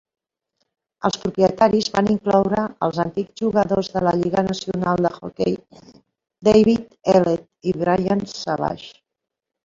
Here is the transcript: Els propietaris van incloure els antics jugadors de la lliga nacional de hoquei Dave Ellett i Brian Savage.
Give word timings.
Els 1.07 1.17
propietaris 1.23 1.89
van 1.97 2.07
incloure 2.13 2.63
els 2.87 3.01
antics 3.03 3.35
jugadors 3.41 3.89
de 3.97 4.01
la 4.05 4.13
lliga 4.21 4.43
nacional 4.47 5.03
de 5.07 5.11
hoquei 5.27 5.53
Dave 6.49 6.75
Ellett 7.15 7.45
i 7.73 7.75
Brian 7.83 8.25
Savage. 8.33 8.89